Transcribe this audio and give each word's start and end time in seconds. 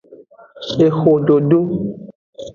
Ehododo. 0.85 1.59